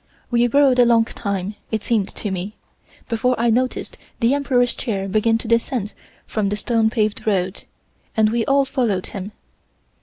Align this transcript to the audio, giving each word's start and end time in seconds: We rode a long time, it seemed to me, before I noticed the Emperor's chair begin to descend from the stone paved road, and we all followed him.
We 0.31 0.47
rode 0.47 0.79
a 0.79 0.83
long 0.85 1.05
time, 1.05 1.53
it 1.69 1.83
seemed 1.83 2.07
to 2.15 2.31
me, 2.31 2.55
before 3.07 3.35
I 3.37 3.51
noticed 3.51 3.99
the 4.19 4.33
Emperor's 4.33 4.75
chair 4.75 5.07
begin 5.07 5.37
to 5.37 5.47
descend 5.47 5.93
from 6.25 6.49
the 6.49 6.57
stone 6.57 6.89
paved 6.89 7.27
road, 7.27 7.65
and 8.17 8.31
we 8.31 8.43
all 8.47 8.65
followed 8.65 9.05
him. 9.13 9.31